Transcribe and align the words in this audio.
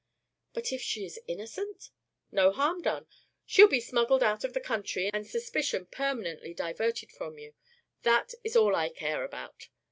"But 0.53 0.71
if 0.73 0.81
she 0.81 1.05
is 1.05 1.19
innocent?" 1.27 1.91
"No 2.31 2.51
harm 2.51 2.81
done. 2.81 3.05
She'll 3.45 3.67
be 3.67 3.79
smuggled 3.79 4.23
out 4.23 4.43
of 4.43 4.53
the 4.53 4.59
country 4.59 5.11
and 5.13 5.27
suspicion 5.27 5.85
permanently 5.85 6.55
diverted 6.55 7.11
from 7.11 7.37
you. 7.37 7.53
That 8.01 8.33
is 8.43 8.55
all 8.55 8.75
I 8.75 8.89
care 8.89 9.23
about." 9.23 9.69